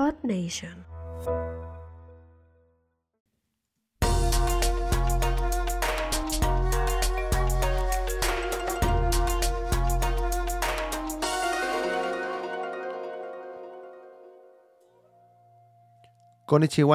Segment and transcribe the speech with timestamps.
[0.00, 0.86] Earth Nation.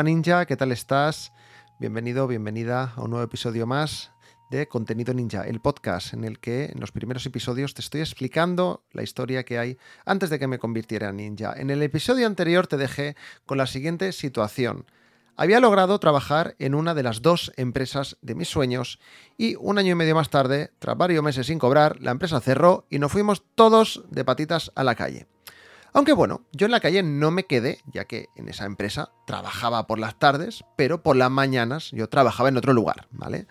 [0.04, 1.32] Ninja, ¿qué tal estás?
[1.80, 4.15] Bienvenido, bienvenida a un nuevo episodio más
[4.50, 8.84] de Contenido Ninja, el podcast en el que en los primeros episodios te estoy explicando
[8.92, 11.54] la historia que hay antes de que me convirtiera en ninja.
[11.58, 14.86] En el episodio anterior te dejé con la siguiente situación.
[15.38, 19.00] Había logrado trabajar en una de las dos empresas de mis sueños
[19.38, 22.86] y un año y medio más tarde, tras varios meses sin cobrar, la empresa cerró
[22.90, 25.28] y nos fuimos todos de patitas a la calle.
[25.92, 29.88] Aunque bueno, yo en la calle no me quedé, ya que en esa empresa trabajaba
[29.88, 33.48] por las tardes, pero por las mañanas yo trabajaba en otro lugar, ¿vale?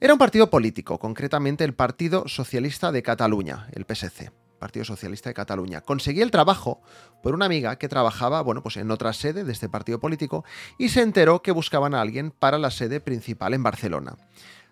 [0.00, 4.30] Era un partido político, concretamente el Partido Socialista de Cataluña, el PSC.
[4.60, 5.80] Partido Socialista de Cataluña.
[5.80, 6.80] Conseguí el trabajo
[7.20, 10.44] por una amiga que trabajaba, bueno, pues en otra sede de este partido político
[10.78, 14.16] y se enteró que buscaban a alguien para la sede principal en Barcelona.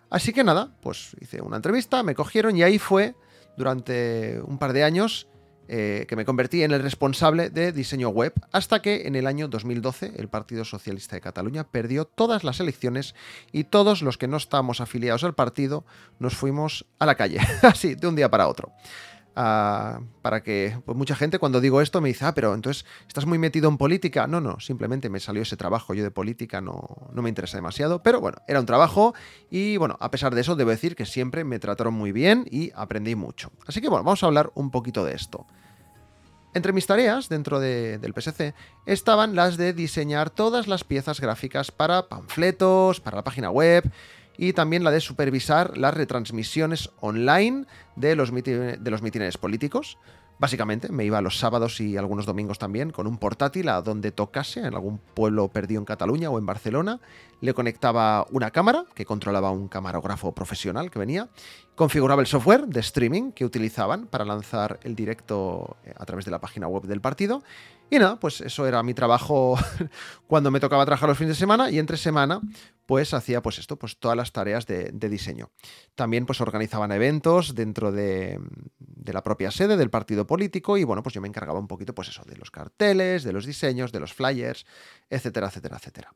[0.09, 3.13] Así que nada, pues hice una entrevista, me cogieron y ahí fue
[3.57, 5.27] durante un par de años
[5.67, 9.47] eh, que me convertí en el responsable de diseño web hasta que en el año
[9.47, 13.15] 2012 el Partido Socialista de Cataluña perdió todas las elecciones
[13.51, 15.85] y todos los que no estábamos afiliados al partido
[16.19, 18.71] nos fuimos a la calle, así, de un día para otro.
[19.37, 23.37] Para que pues mucha gente cuando digo esto me dice, ah, pero entonces estás muy
[23.37, 24.25] metido en política.
[24.25, 25.93] No, no, simplemente me salió ese trabajo.
[25.93, 29.13] Yo de política no, no me interesa demasiado, pero bueno, era un trabajo
[29.51, 32.71] y bueno, a pesar de eso debo decir que siempre me trataron muy bien y
[32.75, 33.51] aprendí mucho.
[33.67, 35.45] Así que bueno, vamos a hablar un poquito de esto.
[36.55, 38.55] Entre mis tareas dentro del PSC
[38.87, 43.91] estaban las de diseñar todas las piezas gráficas para panfletos, para la página web,
[44.37, 47.65] y también la de supervisar las retransmisiones online
[47.97, 49.97] de los, de los mítines políticos.
[50.39, 54.59] Básicamente me iba los sábados y algunos domingos también con un portátil a donde tocase,
[54.59, 56.99] en algún pueblo perdido en Cataluña o en Barcelona.
[57.41, 61.27] Le conectaba una cámara que controlaba un camarógrafo profesional que venía.
[61.75, 66.31] Configuraba el software de streaming que utilizaban para lanzar el directo eh, a través de
[66.31, 67.41] la página web del partido.
[67.89, 69.57] Y nada, pues eso era mi trabajo
[70.27, 72.41] cuando me tocaba trabajar los fines de semana y entre semana
[72.87, 75.51] pues hacía pues esto, pues todas las tareas de, diseño.
[75.93, 78.39] También pues organizaban eventos dentro de,
[79.05, 82.09] la propia sede del partido político y bueno, pues yo me encargaba un poquito pues
[82.09, 84.65] eso, de los carteles, de los diseños, de los flyers,
[85.09, 86.13] etcétera, etcétera, etcétera.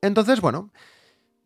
[0.00, 0.70] Entonces, bueno,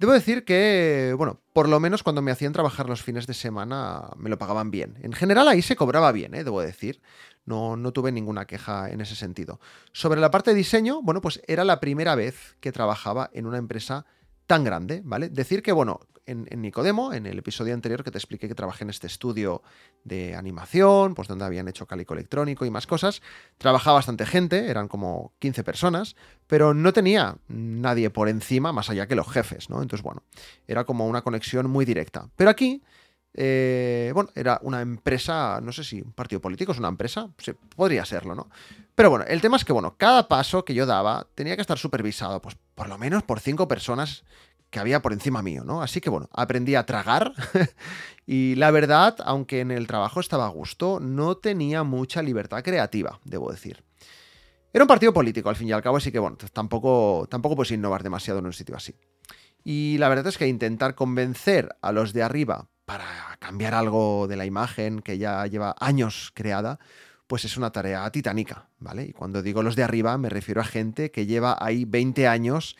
[0.02, 4.10] Debo decir que, bueno, por lo menos cuando me hacían trabajar los fines de semana
[4.16, 4.98] me lo pagaban bien.
[5.00, 6.42] En general ahí se cobraba bien, ¿eh?
[6.42, 7.00] debo decir.
[7.44, 9.60] No, no tuve ninguna queja en ese sentido.
[9.92, 13.58] Sobre la parte de diseño, bueno, pues era la primera vez que trabajaba en una
[13.58, 14.04] empresa
[14.48, 15.28] tan grande, ¿vale?
[15.28, 18.90] Decir que, bueno, en, Nicodemo, en el episodio anterior que te expliqué que trabajé en
[18.90, 19.62] este estudio
[20.04, 23.22] de animación, pues donde habían hecho cálico electrónico y más cosas,
[23.58, 26.16] trabajaba bastante gente, eran como 15 personas,
[26.46, 29.82] pero no tenía nadie por encima más allá que los jefes, ¿no?
[29.82, 30.22] Entonces, bueno,
[30.66, 32.28] era como una conexión muy directa.
[32.36, 32.82] Pero aquí...
[33.34, 37.30] Eh, bueno, era una empresa, no sé si un partido político es una empresa,
[37.74, 38.50] podría serlo, ¿no?
[38.94, 41.78] Pero bueno, el tema es que, bueno, cada paso que yo daba tenía que estar
[41.78, 44.24] supervisado, pues por lo menos por cinco personas
[44.72, 45.82] que había por encima mío, ¿no?
[45.82, 47.34] Así que bueno, aprendí a tragar
[48.26, 53.20] y la verdad, aunque en el trabajo estaba a gusto, no tenía mucha libertad creativa,
[53.22, 53.84] debo decir.
[54.72, 57.70] Era un partido político, al fin y al cabo, así que bueno, tampoco, tampoco puedes
[57.70, 58.94] innovar demasiado en un sitio así.
[59.62, 64.36] Y la verdad es que intentar convencer a los de arriba para cambiar algo de
[64.36, 66.78] la imagen que ya lleva años creada,
[67.26, 69.04] pues es una tarea titánica, ¿vale?
[69.04, 72.76] Y cuando digo los de arriba me refiero a gente que lleva ahí 20 años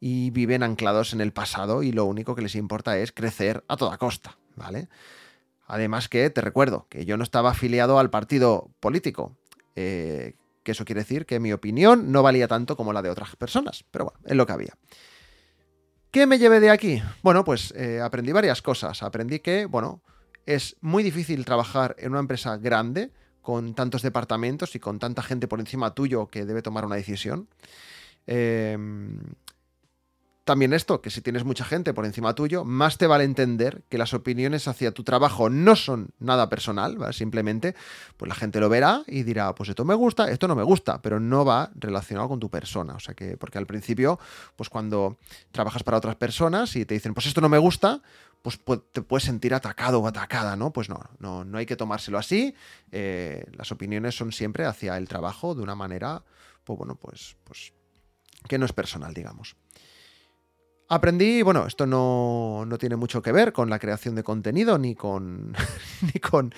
[0.00, 3.76] y viven anclados en el pasado y lo único que les importa es crecer a
[3.76, 4.88] toda costa, ¿vale?
[5.66, 9.36] Además que te recuerdo que yo no estaba afiliado al partido político,
[9.74, 13.34] eh, que eso quiere decir que mi opinión no valía tanto como la de otras
[13.36, 14.74] personas, pero bueno, es lo que había.
[16.10, 17.02] ¿Qué me llevé de aquí?
[17.22, 19.02] Bueno, pues eh, aprendí varias cosas.
[19.02, 20.02] Aprendí que, bueno,
[20.46, 25.46] es muy difícil trabajar en una empresa grande con tantos departamentos y con tanta gente
[25.46, 27.48] por encima tuyo que debe tomar una decisión.
[28.26, 28.78] Eh,
[30.46, 33.98] también esto, que si tienes mucha gente por encima tuyo, más te vale entender que
[33.98, 37.74] las opiniones hacia tu trabajo no son nada personal, simplemente
[38.16, 41.02] pues la gente lo verá y dirá, pues esto me gusta, esto no me gusta,
[41.02, 42.94] pero no va relacionado con tu persona.
[42.94, 44.20] O sea que, porque al principio,
[44.54, 45.18] pues cuando
[45.50, 48.00] trabajas para otras personas y te dicen, pues esto no me gusta,
[48.42, 48.60] pues
[48.92, 50.72] te puedes sentir atacado o atacada, ¿no?
[50.72, 52.54] Pues no, no, no hay que tomárselo así.
[52.92, 56.22] Eh, las opiniones son siempre hacia el trabajo de una manera,
[56.62, 57.72] pues bueno, pues, pues
[58.46, 59.56] que no es personal, digamos.
[60.88, 65.54] Aprendí, bueno, esto no, tiene mucho que ver con la creación de contenido ni con,
[66.14, 66.54] ni con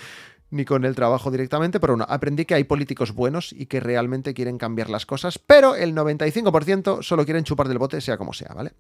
[0.51, 4.33] ni con el trabajo directamente, pero bueno, aprendí que hay políticos buenos y que realmente
[4.33, 8.55] quieren cambiar las cosas, pero el 95% solo quieren chupar del bote, sea como sea,
[8.55, 8.73] ¿vale?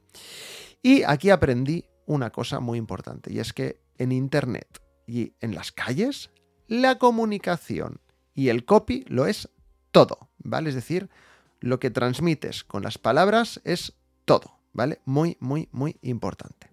[0.82, 5.72] Y aquí aprendí una cosa muy importante, y es que en Internet y en las
[5.72, 6.30] calles,
[6.68, 8.00] la comunicación
[8.34, 9.50] y el copy lo es
[9.90, 10.70] todo, ¿vale?
[10.70, 11.10] Es decir,
[11.60, 15.00] lo que transmites con las palabras es todo, ¿vale?
[15.06, 16.70] Muy, muy, muy importante.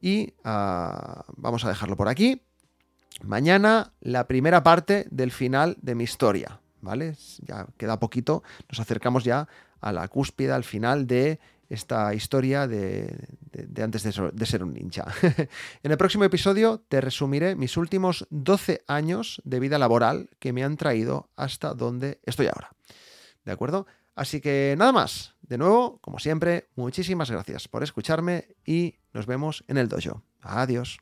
[0.00, 2.40] Y uh, vamos a dejarlo por aquí.
[3.22, 7.14] Mañana la primera parte del final de mi historia, ¿vale?
[7.42, 9.46] Ya queda poquito, nos acercamos ya
[9.80, 11.38] a la cúspide, al final de
[11.68, 13.14] esta historia de
[13.82, 15.04] antes de ser, de ser, un ninja.
[15.82, 20.64] en el próximo episodio te resumiré mis últimos 12 años de vida laboral que me
[20.64, 22.70] han traído hasta donde estoy ahora.
[23.44, 23.86] ¿De acuerdo?
[24.16, 25.35] Así que nada más.
[25.48, 30.22] De nuevo, como siempre, muchísimas gracias por escucharme y nos vemos en el dojo.
[30.40, 30.98] Adiós.